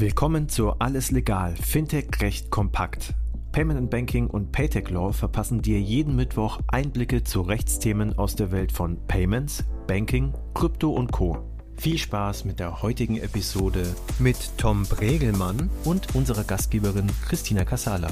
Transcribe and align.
Willkommen 0.00 0.48
zu 0.48 0.74
Alles 0.78 1.10
Legal, 1.10 1.56
Fintech 1.56 2.20
Recht 2.20 2.52
kompakt. 2.52 3.14
Payment 3.50 3.80
and 3.80 3.90
Banking 3.90 4.28
und 4.28 4.52
Paytech 4.52 4.90
Law 4.90 5.10
verpassen 5.10 5.60
dir 5.60 5.80
jeden 5.80 6.14
Mittwoch 6.14 6.60
Einblicke 6.68 7.24
zu 7.24 7.40
Rechtsthemen 7.40 8.16
aus 8.16 8.36
der 8.36 8.52
Welt 8.52 8.70
von 8.70 9.04
Payments, 9.08 9.64
Banking, 9.88 10.32
Krypto 10.54 10.90
und 10.90 11.10
Co. 11.10 11.38
Viel 11.76 11.98
Spaß 11.98 12.44
mit 12.44 12.60
der 12.60 12.80
heutigen 12.80 13.16
Episode 13.16 13.92
mit 14.20 14.56
Tom 14.56 14.84
Bregelmann 14.84 15.68
und 15.84 16.14
unserer 16.14 16.44
Gastgeberin 16.44 17.10
Christina 17.26 17.64
Casala. 17.64 18.10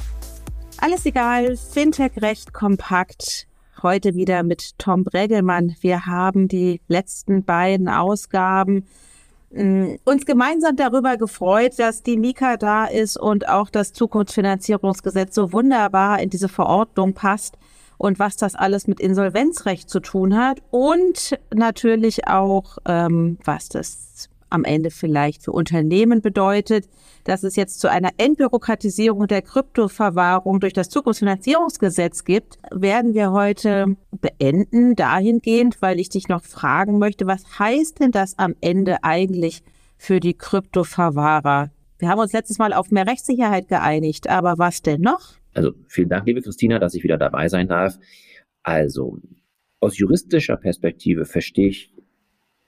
Alles 0.79 1.07
egal, 1.07 1.57
Fintech 1.57 2.21
Recht 2.21 2.53
kompakt. 2.53 3.47
Heute 3.81 4.17
wieder 4.17 4.43
mit 4.43 4.77
Tom 4.79 5.05
Bregelmann. 5.05 5.77
Wir 5.83 6.05
haben 6.07 6.49
die 6.49 6.81
letzten 6.89 7.45
beiden 7.45 7.89
Ausgaben 7.89 8.87
uns 10.05 10.27
gemeinsam 10.27 10.77
darüber 10.77 11.17
gefreut, 11.17 11.79
dass 11.79 12.03
die 12.03 12.17
Mika 12.17 12.57
da 12.57 12.85
ist 12.87 13.17
und 13.17 13.49
auch 13.49 13.71
das 13.71 13.93
Zukunftsfinanzierungsgesetz 13.93 15.35
so 15.35 15.53
wunderbar 15.53 16.21
in 16.21 16.31
diese 16.31 16.49
Verordnung 16.49 17.15
passt 17.15 17.57
und 17.99 18.19
was 18.19 18.37
das 18.37 18.55
alles 18.55 18.87
mit 18.87 19.01
Insolvenzrecht 19.01 19.89
zu 19.89 20.01
tun 20.01 20.37
hat 20.37 20.63
und 20.71 21.39
natürlich 21.55 22.29
auch, 22.29 22.79
ähm, 22.87 23.39
was 23.45 23.69
das 23.69 24.29
am 24.51 24.65
Ende 24.65 24.91
vielleicht 24.91 25.43
für 25.43 25.53
Unternehmen 25.53 26.23
bedeutet, 26.23 26.89
dass 27.25 27.43
es 27.43 27.57
jetzt 27.57 27.81
zu 27.81 27.91
einer 27.91 28.11
Entbürokratisierung 28.19 29.27
der 29.27 29.43
Kryptoverwahrung 29.43 30.61
durch 30.61 30.73
das 30.73 30.89
Zukunftsfinanzierungsgesetz 30.89 32.25
gibt, 32.25 32.59
werden 32.71 33.15
wir 33.15 33.33
heute 33.33 33.97
beenden 34.13 34.95
dahingehend, 34.95 35.83
weil 35.83 36.01
ich 36.01 36.09
dich 36.09 36.29
noch 36.29 36.43
fragen 36.43 36.99
möchte, 36.99 37.27
was 37.27 37.59
heißt 37.59 38.01
denn 38.01 38.13
das 38.13 38.39
am 38.39 38.55
Ende 38.61 39.03
eigentlich 39.03 39.63
für 39.99 40.21
die 40.21 40.35
Kryptoverwahrer? 40.35 41.71
Wir 41.99 42.09
haben 42.09 42.21
uns 42.21 42.33
letztes 42.33 42.59
Mal 42.59 42.73
auf 42.73 42.91
mehr 42.91 43.07
Rechtssicherheit 43.07 43.69
geeinigt, 43.69 44.29
aber 44.29 44.59
was 44.59 44.83
denn 44.83 45.01
noch? 45.01 45.35
Also 45.55 45.73
vielen 45.89 46.11
Dank, 46.11 46.27
liebe 46.27 46.43
Christina, 46.43 46.79
dass 46.79 46.95
ich 46.95 47.03
wieder 47.03 47.17
dabei 47.17 47.49
sein 47.49 47.69
darf. 47.69 47.99
Also 48.63 49.19
aus 49.81 49.97
juristischer 49.97 50.57
Perspektive 50.57 51.25
verstehe 51.25 51.69
ich 51.69 51.96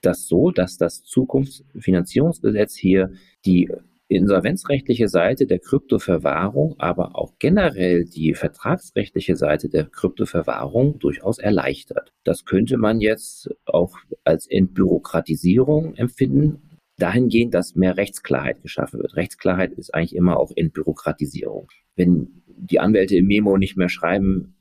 das 0.01 0.27
so, 0.27 0.51
dass 0.51 0.77
das 0.77 1.03
Zukunftsfinanzierungsgesetz 1.03 2.77
hier 2.77 3.13
die 3.45 3.71
insolvenzrechtliche 4.09 5.09
Seite 5.09 5.47
der 5.47 5.59
Kryptoverwahrung, 5.59 6.77
aber 6.79 7.15
auch 7.15 7.35
generell 7.39 8.05
die 8.05 8.35
vertragsrechtliche 8.35 9.37
Seite 9.37 9.69
der 9.69 9.85
Kryptoverwahrung 9.85 10.99
durchaus 10.99 11.39
erleichtert. 11.39 12.13
Das 12.25 12.45
könnte 12.47 12.79
man 12.79 13.01
jetzt 13.01 13.51
auch 13.67 13.97
als 14.25 14.47
Entbürokratisierung 14.47 15.95
empfinden, 15.95 16.79
dahingehend, 16.97 17.55
dass 17.55 17.77
mehr 17.77 17.97
Rechtsklarheit 17.97 18.63
geschaffen 18.63 19.01
wird. 19.01 19.15
Rechtsklarheit 19.15 19.73
ist 19.73 19.95
eigentlich 19.95 20.17
immer 20.17 20.39
auch 20.39 20.53
Entbürokratisierung. 20.57 21.69
Wenn 21.95 22.43
die 22.47 22.81
Anwälte 22.81 23.17
im 23.17 23.27
Memo 23.27 23.59
nicht 23.59 23.77
mehr 23.77 23.89
schreiben, 23.91 24.55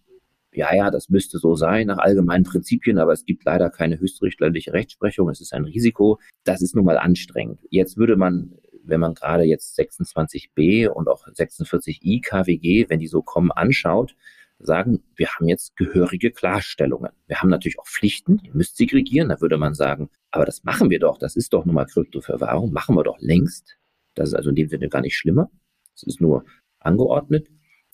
ja, 0.57 0.73
ja, 0.75 0.89
das 0.89 1.09
müsste 1.09 1.37
so 1.37 1.55
sein 1.55 1.87
nach 1.87 1.99
allgemeinen 1.99 2.43
Prinzipien, 2.43 2.97
aber 2.97 3.13
es 3.13 3.25
gibt 3.25 3.45
leider 3.45 3.69
keine 3.69 3.99
höchstrichterliche 3.99 4.73
Rechtsprechung. 4.73 5.29
Es 5.29 5.39
ist 5.39 5.53
ein 5.53 5.65
Risiko. 5.65 6.19
Das 6.43 6.61
ist 6.61 6.75
nun 6.75 6.85
mal 6.85 6.97
anstrengend. 6.97 7.59
Jetzt 7.69 7.97
würde 7.97 8.15
man, 8.15 8.55
wenn 8.83 8.99
man 8.99 9.13
gerade 9.13 9.43
jetzt 9.43 9.79
26b 9.79 10.87
und 10.87 11.07
auch 11.07 11.27
46i 11.27 12.21
KWG, 12.23 12.89
wenn 12.89 12.99
die 12.99 13.07
so 13.07 13.21
kommen, 13.21 13.51
anschaut, 13.51 14.15
sagen, 14.59 15.03
wir 15.15 15.27
haben 15.29 15.47
jetzt 15.47 15.75
gehörige 15.75 16.31
Klarstellungen. 16.31 17.11
Wir 17.27 17.39
haben 17.39 17.49
natürlich 17.49 17.77
auch 17.77 17.85
Pflichten, 17.85 18.39
ihr 18.43 18.55
müsst 18.55 18.77
segregieren. 18.77 19.29
Da 19.29 19.39
würde 19.39 19.57
man 19.57 19.75
sagen, 19.75 20.09
aber 20.31 20.45
das 20.45 20.63
machen 20.63 20.89
wir 20.89 20.99
doch. 20.99 21.19
Das 21.19 21.35
ist 21.35 21.53
doch 21.53 21.65
nun 21.65 21.75
mal 21.75 21.85
Kryptoverwahrung. 21.85 22.73
Machen 22.73 22.95
wir 22.95 23.03
doch 23.03 23.19
längst. 23.19 23.77
Das 24.15 24.29
ist 24.29 24.33
also 24.33 24.49
in 24.49 24.55
dem 24.55 24.69
Sinne 24.69 24.89
gar 24.89 25.01
nicht 25.01 25.15
schlimmer. 25.15 25.51
Es 25.95 26.01
ist 26.01 26.19
nur 26.19 26.45
angeordnet. 26.79 27.47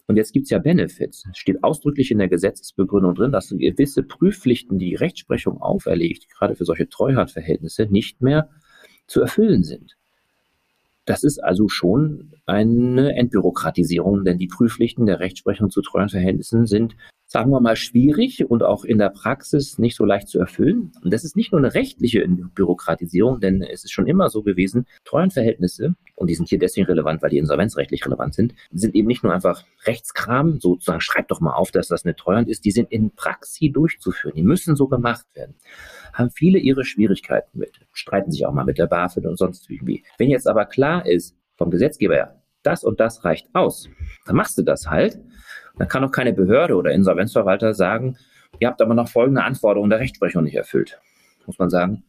Und 0.08 0.18
jetzt 0.18 0.34
gibt's 0.34 0.50
ja 0.50 0.60
Benefits. 0.60 1.26
Es 1.32 1.38
steht 1.38 1.64
ausdrücklich 1.64 2.12
in 2.12 2.18
der 2.18 2.28
Gesetzesbegründung 2.28 3.16
drin, 3.16 3.32
dass 3.32 3.50
gewisse 3.50 4.04
Prüfpflichten, 4.04 4.78
die, 4.78 4.90
die 4.90 4.96
Rechtsprechung 4.96 5.62
auferlegt, 5.62 6.30
gerade 6.30 6.56
für 6.56 6.66
solche 6.66 6.90
Treuhandverhältnisse, 6.90 7.86
nicht 7.86 8.22
mehr 8.22 8.50
zu 9.08 9.22
erfüllen 9.22 9.64
sind. 9.64 9.96
Das 11.06 11.24
ist 11.24 11.40
also 11.40 11.68
schon 11.68 12.34
eine 12.46 13.16
Entbürokratisierung, 13.16 14.24
denn 14.24 14.38
die 14.38 14.48
Prüfpflichten 14.48 15.06
der 15.06 15.20
Rechtsprechung 15.20 15.70
zu 15.70 15.82
Treuhandverhältnissen 15.82 16.66
sind 16.66 16.96
sagen 17.34 17.50
wir 17.50 17.60
mal, 17.62 17.76
schwierig 17.76 18.48
und 18.48 18.62
auch 18.62 18.86
in 18.86 19.00
der 19.00 19.10
Praxis 19.10 19.80
nicht 19.80 19.96
so 19.96 20.06
leicht 20.06 20.28
zu 20.28 20.38
erfüllen. 20.38 20.92
Und 21.02 21.12
das 21.12 21.24
ist 21.24 21.36
nicht 21.36 21.52
nur 21.52 21.60
eine 21.60 21.74
rechtliche 21.74 22.24
Bürokratisierung, 22.28 23.40
denn 23.40 23.64
es 23.64 23.84
ist 23.84 23.92
schon 23.92 24.06
immer 24.06 24.30
so 24.30 24.44
gewesen, 24.44 24.86
Treuhandverhältnisse, 25.04 25.96
und 26.14 26.30
die 26.30 26.36
sind 26.36 26.48
hier 26.48 26.60
deswegen 26.60 26.86
relevant, 26.86 27.24
weil 27.24 27.32
die 27.32 27.40
insolvenzrechtlich 27.40 28.06
relevant 28.06 28.36
sind, 28.36 28.54
sind 28.72 28.94
eben 28.94 29.08
nicht 29.08 29.24
nur 29.24 29.34
einfach 29.34 29.66
Rechtskram, 29.86 30.60
sozusagen 30.60 31.02
schreibt 31.02 31.32
doch 31.32 31.42
mal 31.42 31.54
auf, 31.54 31.72
dass 31.72 31.88
das 31.88 32.06
eine 32.06 32.16
Treuhand 32.16 32.50
ist, 32.50 32.66
die 32.66 32.72
sind 32.72 32.92
in 32.92 33.10
Praxis 33.16 33.72
durchzuführen, 33.74 34.36
die 34.36 34.44
müssen 34.44 34.76
so 34.76 34.88
gemacht 34.88 35.26
werden. 35.34 35.56
Haben 36.14 36.30
viele 36.30 36.60
ihre 36.60 36.86
Schwierigkeiten 36.86 37.58
mit, 37.58 37.80
streiten 37.94 38.30
sich 38.30 38.46
auch 38.46 38.54
mal 38.54 38.64
mit 38.64 38.78
der 38.78 38.86
BaFin 38.86 39.26
und 39.26 39.40
sonst 39.40 39.68
irgendwie. 39.72 40.04
Wenn 40.20 40.30
jetzt 40.30 40.48
aber 40.48 40.66
klar 40.66 41.08
ist, 41.08 41.36
vom 41.58 41.72
Gesetzgeber 41.72 42.14
her, 42.14 42.44
das 42.62 42.84
und 42.84 43.00
das 43.00 43.26
reicht 43.26 43.48
aus, 43.54 43.90
dann 44.28 44.36
machst 44.36 44.56
du 44.60 44.62
das 44.62 44.88
halt 44.88 45.20
dann 45.78 45.88
kann 45.88 46.04
auch 46.04 46.12
keine 46.12 46.34
Behörde 46.34 46.76
oder 46.76 46.92
Insolvenzverwalter 46.92 47.74
sagen, 47.74 48.18
ihr 48.60 48.68
habt 48.68 48.82
aber 48.82 48.94
noch 48.94 49.10
folgende 49.10 49.44
Anforderungen 49.44 49.90
der 49.90 50.00
Rechtsprechung 50.00 50.44
nicht 50.44 50.56
erfüllt. 50.56 51.00
Muss 51.46 51.60
man 51.60 51.70
sagen, 51.70 52.04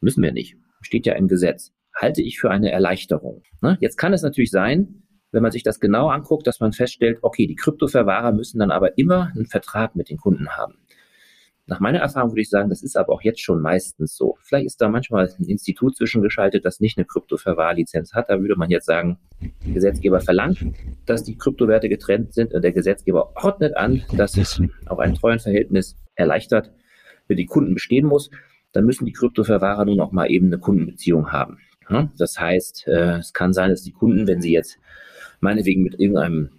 müssen 0.00 0.22
wir 0.22 0.32
nicht. 0.32 0.56
Steht 0.80 1.06
ja 1.06 1.14
im 1.14 1.28
Gesetz. 1.28 1.72
Halte 1.94 2.22
ich 2.22 2.38
für 2.38 2.50
eine 2.50 2.70
Erleichterung. 2.70 3.42
Ne? 3.60 3.76
Jetzt 3.80 3.96
kann 3.96 4.12
es 4.12 4.22
natürlich 4.22 4.50
sein, 4.50 5.02
wenn 5.32 5.42
man 5.42 5.52
sich 5.52 5.62
das 5.62 5.80
genau 5.80 6.08
anguckt, 6.08 6.46
dass 6.46 6.60
man 6.60 6.72
feststellt, 6.72 7.18
okay, 7.22 7.46
die 7.46 7.56
Kryptoverwahrer 7.56 8.32
müssen 8.32 8.58
dann 8.58 8.70
aber 8.70 8.96
immer 8.98 9.32
einen 9.34 9.46
Vertrag 9.46 9.96
mit 9.96 10.08
den 10.08 10.16
Kunden 10.16 10.50
haben. 10.50 10.78
Nach 11.68 11.80
meiner 11.80 11.98
Erfahrung 11.98 12.30
würde 12.30 12.40
ich 12.40 12.48
sagen, 12.48 12.70
das 12.70 12.82
ist 12.82 12.96
aber 12.96 13.12
auch 13.12 13.20
jetzt 13.20 13.40
schon 13.40 13.60
meistens 13.60 14.16
so. 14.16 14.38
Vielleicht 14.42 14.64
ist 14.64 14.80
da 14.80 14.88
manchmal 14.88 15.28
ein 15.38 15.44
Institut 15.44 15.96
zwischengeschaltet, 15.96 16.64
das 16.64 16.80
nicht 16.80 16.96
eine 16.96 17.04
Kryptoverwahrlizenz 17.04 18.14
hat. 18.14 18.30
Da 18.30 18.40
würde 18.40 18.56
man 18.56 18.70
jetzt 18.70 18.86
sagen, 18.86 19.18
der 19.42 19.74
Gesetzgeber 19.74 20.20
verlangt, 20.20 20.64
dass 21.04 21.24
die 21.24 21.36
Kryptowerte 21.36 21.90
getrennt 21.90 22.32
sind 22.32 22.54
und 22.54 22.62
der 22.62 22.72
Gesetzgeber 22.72 23.32
ordnet 23.36 23.76
an, 23.76 24.02
dass 24.16 24.38
es 24.38 24.62
auch 24.86 24.98
ein 24.98 25.14
Treuenverhältnis 25.14 25.96
erleichtert 26.14 26.72
für 27.26 27.36
die 27.36 27.44
Kunden 27.44 27.74
bestehen 27.74 28.06
muss. 28.06 28.30
Dann 28.72 28.86
müssen 28.86 29.04
die 29.04 29.12
Kryptoverwahrer 29.12 29.84
nun 29.84 30.00
auch 30.00 30.12
mal 30.12 30.30
eben 30.30 30.46
eine 30.46 30.58
Kundenbeziehung 30.58 31.32
haben. 31.32 31.58
Das 32.18 32.38
heißt, 32.38 32.86
äh, 32.86 33.18
es 33.18 33.32
kann 33.32 33.52
sein, 33.52 33.70
dass 33.70 33.82
die 33.82 33.92
Kunden, 33.92 34.26
wenn 34.26 34.40
sie 34.40 34.52
jetzt 34.52 34.78
meinetwegen 35.40 35.82
mit 35.82 36.00
irgendeinem 36.00 36.50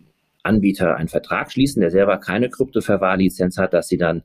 Anbieter 0.44 0.96
einen 0.96 1.08
Vertrag 1.08 1.52
schließen, 1.52 1.81
der 1.81 1.92
selber 1.92 2.18
keine 2.18 2.50
Kryptoverwahrlizenz 2.50 3.58
hat, 3.58 3.74
dass 3.74 3.88
sie 3.88 3.98
dann 3.98 4.24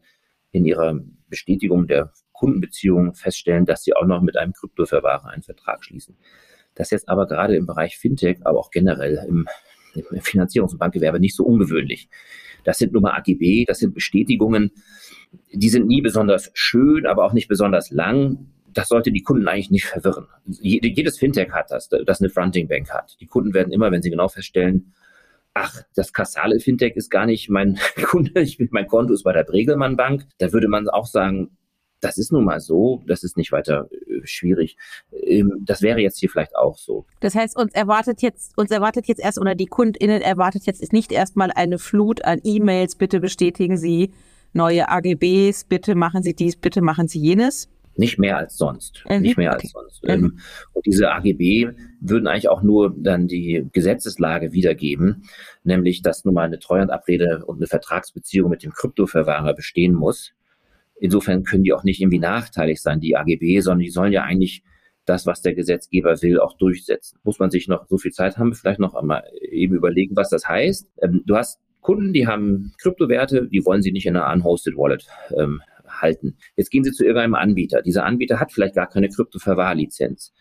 in 0.54 0.64
ihrer 0.64 1.00
Bestätigung 1.28 1.88
der 1.88 2.12
Kundenbeziehungen 2.32 3.14
feststellen, 3.14 3.66
dass 3.66 3.82
sie 3.82 3.94
auch 3.94 4.06
noch 4.06 4.22
mit 4.22 4.38
einem 4.38 4.52
Kryptoverwahrer 4.52 5.28
einen 5.30 5.42
Vertrag 5.42 5.84
schließen. 5.84 6.16
Das 6.76 6.88
ist 6.88 6.90
jetzt 6.92 7.08
aber 7.08 7.26
gerade 7.26 7.56
im 7.56 7.66
Bereich 7.66 7.98
Fintech, 7.98 8.38
aber 8.44 8.60
auch 8.60 8.70
generell 8.70 9.24
im, 9.28 9.48
im 9.94 10.20
Finanzierungs- 10.20 10.72
und 10.72 10.78
Bankgewerbe 10.78 11.18
nicht 11.18 11.34
so 11.34 11.44
ungewöhnlich. 11.44 12.08
Das 12.62 12.78
sind 12.78 12.92
nur 12.92 13.02
mal 13.02 13.14
AGB, 13.14 13.64
das 13.64 13.80
sind 13.80 13.94
Bestätigungen, 13.94 14.70
die 15.52 15.68
sind 15.68 15.88
nie 15.88 16.00
besonders 16.00 16.50
schön, 16.54 17.04
aber 17.06 17.24
auch 17.24 17.32
nicht 17.32 17.48
besonders 17.48 17.90
lang. 17.90 18.46
Das 18.72 18.88
sollte 18.88 19.10
die 19.10 19.22
Kunden 19.22 19.48
eigentlich 19.48 19.70
nicht 19.70 19.86
verwirren. 19.86 20.28
Jedes 20.46 21.18
Fintech 21.18 21.50
hat 21.50 21.70
das, 21.70 21.88
das 21.88 22.20
eine 22.20 22.30
Fronting 22.30 22.68
Bank 22.68 22.90
hat. 22.92 23.16
Die 23.20 23.26
Kunden 23.26 23.54
werden 23.54 23.72
immer, 23.72 23.90
wenn 23.90 24.02
sie 24.02 24.10
genau 24.10 24.28
feststellen, 24.28 24.94
ach, 25.54 25.82
das 25.94 26.12
kassale 26.12 26.60
Fintech 26.60 26.96
ist 26.96 27.10
gar 27.10 27.26
nicht 27.26 27.48
mein 27.48 27.78
Kunde, 28.04 28.40
ich 28.40 28.58
bin, 28.58 28.68
mein 28.72 28.86
Konto 28.86 29.14
ist 29.14 29.22
bei 29.22 29.32
der 29.32 29.44
Bregelmann 29.44 29.96
Bank. 29.96 30.26
Da 30.38 30.52
würde 30.52 30.68
man 30.68 30.88
auch 30.88 31.06
sagen, 31.06 31.56
das 32.00 32.18
ist 32.18 32.32
nun 32.32 32.44
mal 32.44 32.60
so, 32.60 33.02
das 33.06 33.22
ist 33.22 33.36
nicht 33.36 33.50
weiter 33.50 33.88
äh, 33.90 34.26
schwierig. 34.26 34.76
Ähm, 35.10 35.62
das 35.64 35.80
wäre 35.80 36.00
jetzt 36.00 36.18
hier 36.18 36.28
vielleicht 36.28 36.54
auch 36.54 36.76
so. 36.76 37.06
Das 37.20 37.34
heißt, 37.34 37.56
uns 37.56 37.72
erwartet 37.72 38.20
jetzt, 38.20 38.58
uns 38.58 38.70
erwartet 38.70 39.06
jetzt 39.06 39.20
erst, 39.20 39.40
oder 39.40 39.54
die 39.54 39.66
KundInnen 39.66 40.20
erwartet 40.20 40.66
jetzt 40.66 40.92
nicht 40.92 41.12
erstmal 41.12 41.50
eine 41.50 41.78
Flut 41.78 42.24
an 42.24 42.40
E-Mails, 42.44 42.96
bitte 42.96 43.20
bestätigen 43.20 43.78
Sie 43.78 44.12
neue 44.52 44.88
AGBs, 44.88 45.64
bitte 45.64 45.94
machen 45.94 46.22
Sie 46.22 46.34
dies, 46.34 46.56
bitte 46.56 46.82
machen 46.82 47.08
Sie 47.08 47.20
jenes, 47.20 47.68
nicht 47.96 48.18
mehr 48.18 48.36
als 48.36 48.56
sonst. 48.56 49.04
Mhm. 49.08 49.20
Nicht 49.20 49.36
mehr 49.36 49.52
als 49.52 49.70
sonst. 49.70 50.02
Mhm. 50.04 50.10
Ähm, 50.10 50.38
und 50.72 50.86
diese 50.86 51.10
AGB 51.12 51.70
würden 52.00 52.26
eigentlich 52.26 52.48
auch 52.48 52.62
nur 52.62 52.94
dann 52.96 53.28
die 53.28 53.66
Gesetzeslage 53.72 54.52
wiedergeben, 54.52 55.24
nämlich, 55.62 56.02
dass 56.02 56.24
nun 56.24 56.34
mal 56.34 56.46
eine 56.46 56.58
Treuhandabrede 56.58 57.44
und 57.46 57.56
eine 57.56 57.66
Vertragsbeziehung 57.66 58.50
mit 58.50 58.62
dem 58.62 58.72
Kryptoverwahrer 58.72 59.54
bestehen 59.54 59.94
muss. 59.94 60.32
Insofern 61.00 61.44
können 61.44 61.64
die 61.64 61.72
auch 61.72 61.84
nicht 61.84 62.00
irgendwie 62.00 62.20
nachteilig 62.20 62.80
sein, 62.80 63.00
die 63.00 63.16
AGB, 63.16 63.60
sondern 63.60 63.80
die 63.80 63.90
sollen 63.90 64.12
ja 64.12 64.22
eigentlich 64.22 64.62
das, 65.06 65.26
was 65.26 65.42
der 65.42 65.54
Gesetzgeber 65.54 66.22
will, 66.22 66.40
auch 66.40 66.56
durchsetzen. 66.56 67.18
Muss 67.24 67.38
man 67.38 67.50
sich 67.50 67.68
noch 67.68 67.86
so 67.88 67.98
viel 67.98 68.12
Zeit 68.12 68.38
haben, 68.38 68.54
vielleicht 68.54 68.80
noch 68.80 68.94
einmal 68.94 69.24
eben 69.40 69.74
überlegen, 69.74 70.16
was 70.16 70.30
das 70.30 70.48
heißt. 70.48 70.88
Ähm, 71.02 71.22
du 71.26 71.36
hast 71.36 71.60
Kunden, 71.80 72.14
die 72.14 72.26
haben 72.26 72.72
Kryptowerte, 72.78 73.48
die 73.48 73.64
wollen 73.64 73.82
sie 73.82 73.92
nicht 73.92 74.06
in 74.06 74.16
einer 74.16 74.32
unhosted 74.32 74.76
Wallet 74.76 75.06
ähm, 75.36 75.60
halten. 76.00 76.36
Jetzt 76.56 76.70
gehen 76.70 76.84
Sie 76.84 76.92
zu 76.92 77.04
irgendeinem 77.04 77.34
Anbieter. 77.34 77.82
Dieser 77.82 78.04
Anbieter 78.04 78.40
hat 78.40 78.52
vielleicht 78.52 78.74
gar 78.74 78.88
keine 78.88 79.08
Kryptoverwahrlizenz. 79.08 80.32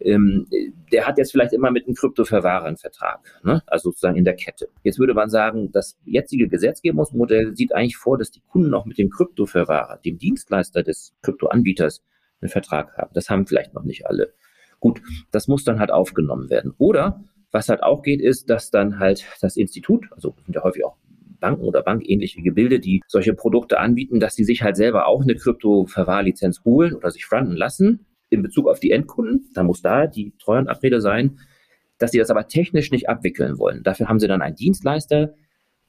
ähm, 0.00 0.48
der 0.92 1.06
hat 1.06 1.18
jetzt 1.18 1.32
vielleicht 1.32 1.52
immer 1.52 1.70
mit 1.70 1.86
einem 1.86 1.94
Kryptoverwahrer 1.94 2.66
einen 2.66 2.76
Vertrag, 2.76 3.20
ne? 3.44 3.62
also 3.66 3.90
sozusagen 3.90 4.16
in 4.16 4.24
der 4.24 4.34
Kette. 4.34 4.68
Jetzt 4.82 4.98
würde 4.98 5.14
man 5.14 5.30
sagen, 5.30 5.70
das 5.72 5.98
jetzige 6.04 6.48
Gesetzgebungsmodell 6.48 7.56
sieht 7.56 7.74
eigentlich 7.74 7.96
vor, 7.96 8.18
dass 8.18 8.30
die 8.30 8.40
Kunden 8.40 8.74
auch 8.74 8.84
mit 8.84 8.98
dem 8.98 9.10
Kryptoverwahrer, 9.10 9.98
dem 10.04 10.18
Dienstleister 10.18 10.82
des 10.82 11.14
Kryptoanbieters, 11.22 12.02
einen 12.40 12.50
Vertrag 12.50 12.96
haben. 12.96 13.10
Das 13.14 13.30
haben 13.30 13.46
vielleicht 13.46 13.74
noch 13.74 13.84
nicht 13.84 14.06
alle. 14.06 14.34
Gut, 14.80 15.00
das 15.30 15.46
muss 15.46 15.62
dann 15.64 15.78
halt 15.78 15.92
aufgenommen 15.92 16.50
werden. 16.50 16.74
Oder 16.76 17.22
was 17.52 17.68
halt 17.68 17.82
auch 17.82 18.02
geht, 18.02 18.20
ist, 18.20 18.50
dass 18.50 18.70
dann 18.70 18.98
halt 18.98 19.24
das 19.40 19.56
Institut, 19.56 20.06
also 20.10 20.34
sind 20.44 20.54
ja 20.54 20.62
häufig 20.64 20.84
auch 20.84 20.96
Banken 21.42 21.64
oder 21.64 21.82
bankähnliche 21.82 22.40
Gebilde, 22.40 22.80
die 22.80 23.02
solche 23.06 23.34
Produkte 23.34 23.78
anbieten, 23.78 24.18
dass 24.20 24.34
sie 24.34 24.44
sich 24.44 24.62
halt 24.62 24.76
selber 24.76 25.06
auch 25.06 25.20
eine 25.20 25.34
Krypto-Verwahrlizenz 25.34 26.64
holen 26.64 26.94
oder 26.94 27.10
sich 27.10 27.26
fronten 27.26 27.56
lassen 27.56 28.06
in 28.30 28.42
Bezug 28.42 28.68
auf 28.68 28.80
die 28.80 28.92
Endkunden. 28.92 29.50
Da 29.52 29.62
muss 29.62 29.82
da 29.82 30.06
die 30.06 30.32
Treuhandabrede 30.38 31.02
sein, 31.02 31.38
dass 31.98 32.12
sie 32.12 32.18
das 32.18 32.30
aber 32.30 32.48
technisch 32.48 32.90
nicht 32.90 33.10
abwickeln 33.10 33.58
wollen. 33.58 33.82
Dafür 33.82 34.08
haben 34.08 34.18
sie 34.18 34.28
dann 34.28 34.40
einen 34.40 34.56
Dienstleister, 34.56 35.34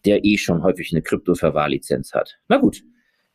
der 0.06 0.26
eh 0.26 0.38
schon 0.38 0.64
häufig 0.64 0.92
eine 0.92 1.02
Krypto-Verwahrlizenz 1.02 2.14
hat. 2.14 2.40
Na 2.50 2.58
gut, 2.58 2.84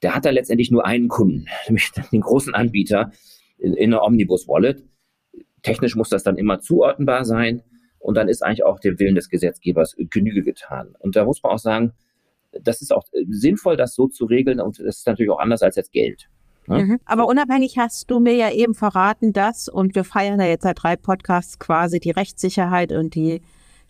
der 0.03 0.15
hat 0.15 0.25
da 0.27 0.31
letztendlich 0.31 0.71
nur 0.71 0.85
einen 0.85 1.09
Kunden, 1.09 1.47
nämlich 1.67 1.91
den 2.13 2.21
großen 2.21 2.55
Anbieter 2.55 3.13
in, 3.57 3.73
in 3.75 3.95
einer 3.95 4.03
Omnibus-Wallet. 4.03 4.85
Technisch 5.63 5.97
muss 5.97 6.11
das 6.11 6.23
dann 6.23 6.37
immer 6.37 6.61
zuordnenbar 6.61 7.25
sein 7.25 7.63
und 7.99 8.17
dann 8.17 8.29
ist 8.29 8.43
eigentlich 8.43 8.65
auch 8.65 8.79
dem 8.79 8.99
Willen 8.99 9.15
des 9.15 9.29
Gesetzgebers 9.29 9.97
Genüge 9.99 10.43
getan. 10.43 10.95
Und 10.99 11.17
da 11.17 11.25
muss 11.25 11.43
man 11.43 11.53
auch 11.53 11.59
sagen, 11.59 11.93
das 12.53 12.81
ist 12.83 12.93
auch 12.93 13.05
sinnvoll, 13.29 13.77
das 13.77 13.95
so 13.95 14.09
zu 14.09 14.25
regeln 14.25 14.61
und 14.61 14.79
das 14.79 14.99
ist 14.99 15.07
natürlich 15.07 15.31
auch 15.31 15.39
anders 15.39 15.63
als 15.63 15.77
jetzt 15.77 15.93
Geld. 15.93 16.29
Ne? 16.69 16.85
Mhm. 16.85 17.01
Aber 17.05 17.27
unabhängig 17.27 17.79
hast 17.79 18.11
du 18.11 18.21
mir 18.21 18.35
ja 18.35 18.51
eben 18.51 18.75
verraten, 18.75 19.33
dass, 19.33 19.69
und 19.69 19.95
wir 19.95 20.05
feiern 20.05 20.41
ja 20.41 20.47
jetzt 20.47 20.63
seit 20.63 20.83
drei 20.83 20.97
Podcasts 20.97 21.59
quasi 21.59 21.99
die 22.01 22.11
Rechtssicherheit 22.11 22.93
und 22.93 23.15
die, 23.15 23.41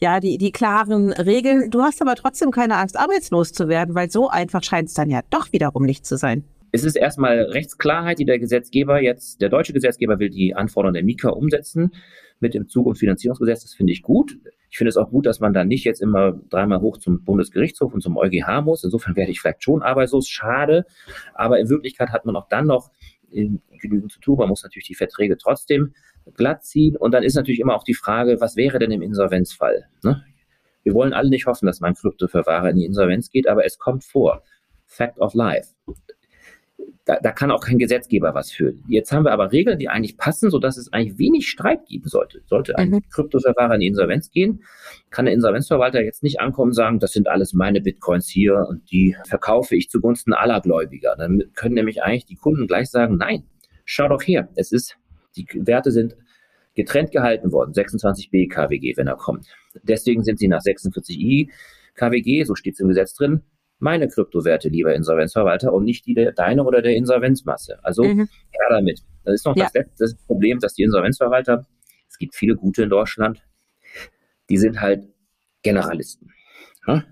ja, 0.01 0.21
die, 0.21 0.39
die 0.39 0.53
klaren 0.53 1.13
Regeln. 1.13 1.71
Du 1.71 1.83
hast 1.83 2.01
aber 2.01 2.15
trotzdem 2.15 2.51
keine 2.51 2.77
Angst, 2.77 2.99
arbeitslos 2.99 3.53
zu 3.53 3.69
werden, 3.69 3.95
weil 3.95 4.11
so 4.11 4.29
einfach 4.29 4.63
scheint 4.63 4.89
es 4.89 4.95
dann 4.95 5.11
ja 5.11 5.21
doch 5.31 5.53
wiederum 5.53 5.85
nicht 5.85 6.07
zu 6.07 6.17
sein. 6.17 6.45
Es 6.71 6.85
ist 6.85 6.97
erstmal 6.97 7.39
Rechtsklarheit, 7.39 8.19
die 8.19 8.27
der 8.27 8.39
Gesetzgeber 8.39 9.01
jetzt, 9.01 9.41
der 9.41 9.49
deutsche 9.49 9.73
Gesetzgeber 9.73 10.19
will 10.19 10.31
die 10.31 10.55
Anforderungen 10.55 10.95
der 10.95 11.05
Mika 11.05 11.31
umsetzen 11.31 11.93
mit 12.41 12.55
dem 12.55 12.69
Zukunftsfinanzierungsgesetz. 12.69 13.63
Das 13.63 13.75
finde 13.75 13.93
ich 13.93 14.03
gut. 14.03 14.39
Ich 14.71 14.79
finde 14.79 14.91
es 14.91 14.97
auch 14.97 15.11
gut, 15.11 15.27
dass 15.27 15.41
man 15.41 15.53
dann 15.53 15.69
nicht 15.69 15.85
jetzt 15.85 16.03
immer 16.03 16.33
dreimal 16.51 16.81
hoch 16.81 16.99
zum 16.99 17.25
Bundesgerichtshof 17.25 17.95
und 17.95 18.03
zum 18.03 18.17
EuGH 18.17 18.63
muss. 18.63 18.85
Insofern 18.85 19.17
werde 19.17 19.31
ich 19.31 19.41
vielleicht 19.41 19.63
schon 19.63 19.83
arbeitslos. 19.83 20.29
Schade. 20.29 20.85
Aber 21.35 21.59
in 21.59 21.69
Wirklichkeit 21.69 22.11
hat 22.11 22.27
man 22.27 22.37
auch 22.37 22.49
dann 22.49 22.67
noch 22.67 22.91
genügend 23.31 24.13
zu 24.13 24.21
tun. 24.21 24.39
Man 24.39 24.49
muss 24.49 24.63
natürlich 24.63 24.87
die 24.87 24.95
Verträge 24.95 25.37
trotzdem 25.37 25.95
glatt 26.35 26.65
ziehen. 26.65 26.97
Und 26.97 27.13
dann 27.13 27.23
ist 27.23 27.35
natürlich 27.35 27.61
immer 27.61 27.75
auch 27.75 27.85
die 27.85 27.95
Frage, 27.95 28.41
was 28.41 28.57
wäre 28.57 28.79
denn 28.79 28.91
im 28.91 29.03
Insolvenzfall? 29.03 29.87
Ne? 30.03 30.23
Wir 30.83 30.95
wollen 30.95 31.13
alle 31.13 31.31
nicht 31.31 31.47
hoffen, 31.47 31.67
dass 31.67 31.81
mein 31.81 31.95
Kryptoverwahrer 31.95 32.71
in 32.71 32.77
die 32.77 32.85
Insolvenz 32.85 33.31
geht, 33.31 33.49
aber 33.49 33.65
es 33.65 33.79
kommt 33.79 34.05
vor. 34.05 34.43
Fact 34.87 35.19
of 35.19 35.35
life 35.35 35.75
da, 37.05 37.19
da 37.23 37.33
kann 37.33 37.51
auch 37.51 37.61
kein 37.61 37.79
Gesetzgeber 37.79 38.35
was 38.35 38.51
für. 38.51 38.75
Jetzt 38.89 39.13
haben 39.13 39.25
wir 39.25 39.33
aber 39.33 39.53
Regeln, 39.53 39.79
die 39.79 39.89
eigentlich 39.89 40.17
passen, 40.17 40.51
sodass 40.51 40.77
es 40.77 40.93
eigentlich 40.93 41.19
wenig 41.19 41.49
Streit 41.49 41.87
geben 41.87 42.09
sollte. 42.09 42.43
Sollte 42.47 42.77
ein 42.77 42.91
mhm. 42.91 43.09
Kryptoverwahrer 43.11 43.75
in 43.75 43.81
die 43.81 43.87
Insolvenz 43.87 44.31
gehen, 44.31 44.63
kann 45.11 45.25
der 45.25 45.35
Insolvenzverwalter 45.35 46.03
jetzt 46.03 46.23
nicht 46.23 46.41
ankommen 46.41 46.71
und 46.71 46.75
sagen, 46.75 46.99
das 46.99 47.13
sind 47.13 47.29
alles 47.29 47.55
meine 47.55 47.81
Bitcoins 47.81 48.29
hier 48.29 48.67
und 48.69 48.91
die 48.91 49.17
verkaufe 49.27 49.77
ich 49.77 49.89
zugunsten 49.89 50.33
aller 50.33 50.61
Gläubiger. 50.61 51.17
Dann 51.17 51.45
können 51.55 51.75
nämlich 51.75 52.03
eigentlich 52.03 52.27
die 52.27 52.37
Kunden 52.37 52.67
gleich 52.67 52.91
sagen, 52.91 53.17
nein, 53.17 53.45
schau 53.85 54.09
doch 54.09 54.23
her, 54.23 54.49
es 54.55 54.73
ist, 54.73 54.97
die 55.37 55.47
Werte 55.55 55.91
sind 55.91 56.17
getrennt 56.75 57.11
gehalten 57.11 57.51
worden, 57.51 57.73
26b 57.73 58.49
KWG, 58.49 58.97
wenn 58.97 59.09
er 59.09 59.17
kommt. 59.17 59.49
Deswegen 59.83 60.23
sind 60.23 60.39
sie 60.39 60.47
nach 60.47 60.61
46i 60.61 61.49
KWG, 61.95 62.45
so 62.45 62.55
steht 62.55 62.75
es 62.75 62.81
im 62.81 62.89
Gesetz 62.89 63.15
drin, 63.15 63.43
meine 63.79 64.09
Kryptowerte, 64.09 64.69
lieber 64.69 64.95
Insolvenzverwalter, 64.95 65.73
und 65.73 65.85
nicht 65.85 66.07
die 66.07 66.15
der 66.15 66.33
deine 66.33 66.65
oder 66.65 66.83
der 66.83 66.97
Insolvenzmasse. 66.97 67.79
Also 67.83 68.05
mhm. 68.05 68.29
her 68.51 68.67
damit. 68.69 69.03
Das 69.25 69.35
ist 69.35 69.47
noch 69.47 69.57
ja. 69.57 69.65
das 69.65 69.75
letzte 69.75 70.07
Problem, 70.27 70.59
dass 70.59 70.75
die 70.75 70.83
Insolvenzverwalter, 70.83 71.67
es 72.09 72.19
gibt 72.19 72.35
viele 72.35 72.57
gute 72.57 72.83
in 72.83 72.91
Deutschland, 72.91 73.43
die 74.49 74.59
sind 74.59 74.81
halt 74.81 75.05
Generalisten. 75.63 76.33
Ja? 76.87 77.05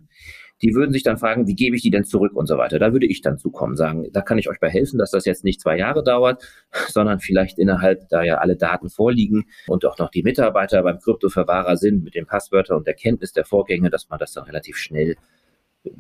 Die 0.63 0.75
würden 0.75 0.93
sich 0.93 1.03
dann 1.03 1.19
fragen, 1.19 1.47
wie 1.47 1.55
gebe 1.55 1.77
ich 1.77 1.83
die 1.83 1.91
denn 1.91 2.05
zurück 2.05 2.35
und 2.35 2.47
so 2.47 2.57
weiter. 2.57 2.79
Da 2.79 2.93
würde 2.93 3.05
ich 3.05 3.21
dann 3.21 3.37
zukommen, 3.37 3.77
sagen, 3.77 4.07
da 4.13 4.23
kann 4.23 4.39
ich 4.39 4.49
euch 4.49 4.59
bei 4.59 4.71
helfen, 4.71 4.99
dass 4.99 5.11
das 5.11 5.27
jetzt 5.27 5.45
nicht 5.45 5.61
zwei 5.61 5.77
Jahre 5.77 6.03
dauert, 6.03 6.43
sondern 6.89 7.21
vielleicht 7.21 7.59
innerhalb, 7.59 8.09
da 8.09 8.23
ja 8.23 8.39
alle 8.39 8.57
Daten 8.57 8.89
vorliegen 8.89 9.45
und 9.67 9.85
auch 9.85 9.99
noch 9.99 10.11
die 10.11 10.23
Mitarbeiter 10.23 10.83
beim 10.83 10.99
Kryptoverwahrer 10.99 11.77
sind 11.77 12.03
mit 12.03 12.15
den 12.15 12.25
Passwörtern 12.25 12.79
und 12.79 12.87
der 12.87 12.95
Kenntnis 12.95 13.33
der 13.33 13.45
Vorgänge, 13.45 13.91
dass 13.91 14.09
man 14.09 14.19
das 14.19 14.33
dann 14.33 14.45
relativ 14.45 14.79
schnell 14.79 15.17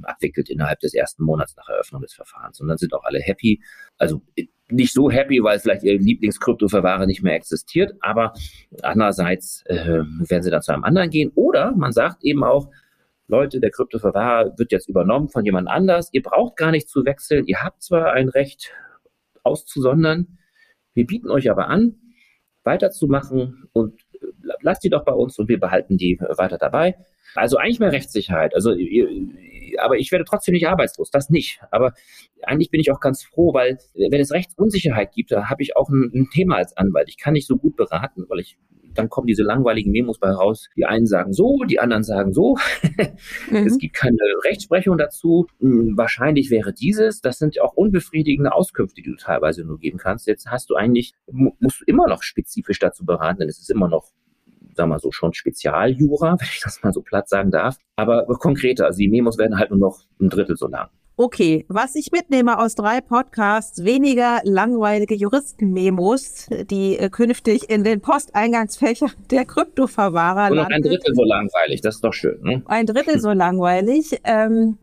abwickelt 0.02 0.50
innerhalb 0.50 0.80
des 0.80 0.94
ersten 0.94 1.24
Monats 1.24 1.56
nach 1.56 1.68
Eröffnung 1.68 2.02
des 2.02 2.14
Verfahrens. 2.14 2.60
Und 2.60 2.68
dann 2.68 2.78
sind 2.78 2.94
auch 2.94 3.04
alle 3.04 3.20
happy. 3.20 3.62
Also 3.98 4.22
nicht 4.68 4.92
so 4.92 5.10
happy, 5.10 5.42
weil 5.42 5.58
vielleicht 5.58 5.84
ihr 5.84 5.98
Lieblingskryptoverwahrer 5.98 7.06
nicht 7.06 7.22
mehr 7.22 7.34
existiert, 7.34 7.94
aber 8.00 8.32
andererseits 8.82 9.62
äh, 9.66 10.02
werden 10.04 10.42
sie 10.42 10.50
dann 10.50 10.62
zu 10.62 10.72
einem 10.72 10.84
anderen 10.84 11.10
gehen. 11.10 11.30
Oder 11.34 11.72
man 11.76 11.92
sagt 11.92 12.24
eben 12.24 12.42
auch, 12.44 12.70
Leute, 13.28 13.60
der 13.60 13.70
Kryptoverwahrer 13.70 14.56
wird 14.56 14.72
jetzt 14.72 14.88
übernommen 14.88 15.28
von 15.28 15.44
jemand 15.44 15.68
anders. 15.68 16.10
Ihr 16.12 16.22
braucht 16.22 16.56
gar 16.56 16.70
nicht 16.70 16.88
zu 16.88 17.04
wechseln. 17.04 17.46
Ihr 17.46 17.62
habt 17.62 17.82
zwar 17.82 18.12
ein 18.12 18.28
Recht 18.28 18.72
auszusondern. 19.42 20.38
Wir 20.94 21.06
bieten 21.06 21.30
euch 21.30 21.50
aber 21.50 21.68
an, 21.68 21.96
weiterzumachen 22.64 23.68
und 23.72 24.00
äh, 24.14 24.26
lasst 24.62 24.84
die 24.84 24.90
doch 24.90 25.04
bei 25.04 25.12
uns 25.12 25.38
und 25.38 25.48
wir 25.48 25.60
behalten 25.60 25.96
die 25.96 26.18
weiter 26.20 26.58
dabei. 26.58 26.96
Also 27.34 27.56
eigentlich 27.56 27.80
mehr 27.80 27.92
Rechtssicherheit. 27.92 28.54
Also 28.54 28.74
aber 29.78 29.98
ich 29.98 30.12
werde 30.12 30.24
trotzdem 30.24 30.52
nicht 30.52 30.68
arbeitslos, 30.68 31.10
das 31.10 31.30
nicht. 31.30 31.60
Aber 31.70 31.92
eigentlich 32.42 32.70
bin 32.70 32.80
ich 32.80 32.90
auch 32.92 33.00
ganz 33.00 33.24
froh, 33.24 33.52
weil 33.52 33.78
wenn 33.94 34.20
es 34.20 34.32
Rechtsunsicherheit 34.32 35.12
gibt, 35.12 35.32
da 35.32 35.50
habe 35.50 35.62
ich 35.62 35.76
auch 35.76 35.88
ein, 35.88 36.10
ein 36.14 36.28
Thema 36.32 36.56
als 36.56 36.76
Anwalt. 36.76 37.08
Ich 37.08 37.18
kann 37.18 37.34
nicht 37.34 37.46
so 37.46 37.56
gut 37.56 37.76
beraten, 37.76 38.24
weil 38.28 38.40
ich 38.40 38.56
dann 38.96 39.08
kommen 39.08 39.26
diese 39.26 39.42
langweiligen 39.42 39.90
Memos 39.92 40.18
bei 40.18 40.30
raus. 40.30 40.68
Die 40.76 40.86
einen 40.86 41.06
sagen 41.06 41.32
so, 41.32 41.64
die 41.64 41.78
anderen 41.78 42.02
sagen 42.02 42.32
so. 42.32 42.56
mhm. 43.50 43.56
Es 43.56 43.78
gibt 43.78 43.94
keine 43.94 44.16
Rechtsprechung 44.44 44.98
dazu. 44.98 45.46
Hm, 45.60 45.96
wahrscheinlich 45.96 46.50
wäre 46.50 46.72
dieses. 46.72 47.20
Das 47.20 47.38
sind 47.38 47.56
ja 47.56 47.62
auch 47.62 47.74
unbefriedigende 47.74 48.52
Auskünfte, 48.52 49.02
die 49.02 49.10
du 49.10 49.16
teilweise 49.16 49.64
nur 49.64 49.78
geben 49.78 49.98
kannst. 49.98 50.26
Jetzt 50.26 50.50
hast 50.50 50.70
du 50.70 50.76
eigentlich, 50.76 51.12
musst 51.30 51.80
du 51.80 51.84
immer 51.86 52.08
noch 52.08 52.22
spezifisch 52.22 52.78
dazu 52.78 53.04
beraten, 53.04 53.40
denn 53.40 53.48
es 53.48 53.58
ist 53.58 53.70
immer 53.70 53.88
noch 53.88 54.06
sagen 54.76 54.90
wir 54.90 54.98
so, 54.98 55.10
schon 55.10 55.32
Spezialjura, 55.32 56.36
wenn 56.40 56.48
ich 56.48 56.60
das 56.62 56.82
mal 56.82 56.92
so 56.92 57.02
platt 57.02 57.28
sagen 57.28 57.50
darf. 57.50 57.76
Aber 57.96 58.24
konkreter, 58.38 58.86
also 58.86 58.98
die 58.98 59.08
Memos 59.08 59.38
werden 59.38 59.58
halt 59.58 59.70
nur 59.70 59.80
noch 59.80 60.00
ein 60.20 60.28
Drittel 60.28 60.56
so 60.56 60.68
lang. 60.68 60.88
Okay, 61.18 61.64
was 61.68 61.94
ich 61.94 62.12
mitnehme 62.12 62.58
aus 62.58 62.74
drei 62.74 63.00
Podcasts, 63.00 63.84
weniger 63.84 64.42
langweilige 64.44 65.14
Juristen-Memos, 65.14 66.48
die 66.70 66.98
äh, 66.98 67.08
künftig 67.08 67.70
in 67.70 67.84
den 67.84 68.02
Posteingangsfächern 68.02 69.12
der 69.30 69.46
Kryptoverwahrer 69.46 70.50
landen. 70.50 70.58
Und 70.58 70.72
ein 70.74 70.82
Drittel 70.82 71.14
so 71.14 71.24
langweilig, 71.24 71.80
das 71.80 71.94
ist 71.94 72.04
doch 72.04 72.12
schön. 72.12 72.38
Ne? 72.42 72.62
Ein 72.66 72.84
Drittel 72.84 73.18
so 73.18 73.32
langweilig. 73.32 74.20
Ähm, 74.24 74.76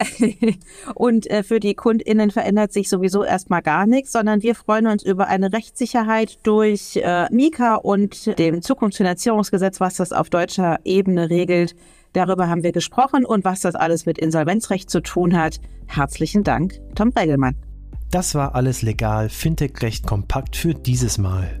und 0.94 1.28
äh, 1.30 1.42
für 1.42 1.60
die 1.60 1.74
KundInnen 1.74 2.30
verändert 2.30 2.72
sich 2.72 2.88
sowieso 2.88 3.24
erstmal 3.24 3.62
gar 3.62 3.86
nichts, 3.86 4.12
sondern 4.12 4.42
wir 4.42 4.54
freuen 4.54 4.86
uns 4.86 5.02
über 5.02 5.26
eine 5.26 5.52
Rechtssicherheit 5.52 6.38
durch 6.44 6.96
äh, 6.96 7.26
Mika 7.30 7.76
und 7.76 8.38
dem 8.38 8.62
Zukunftsfinanzierungsgesetz, 8.62 9.80
was 9.80 9.96
das 9.96 10.12
auf 10.12 10.30
deutscher 10.30 10.78
Ebene 10.84 11.30
regelt. 11.30 11.74
Darüber 12.12 12.48
haben 12.48 12.62
wir 12.62 12.72
gesprochen 12.72 13.24
und 13.24 13.44
was 13.44 13.60
das 13.60 13.74
alles 13.74 14.06
mit 14.06 14.18
Insolvenzrecht 14.18 14.88
zu 14.88 15.00
tun 15.00 15.36
hat. 15.36 15.60
Herzlichen 15.86 16.44
Dank, 16.44 16.80
Tom 16.94 17.10
Regelmann. 17.10 17.56
Das 18.10 18.34
war 18.34 18.54
alles 18.54 18.82
legal, 18.82 19.28
Fintech-Recht 19.28 20.06
kompakt 20.06 20.56
für 20.56 20.74
dieses 20.74 21.18
Mal. 21.18 21.60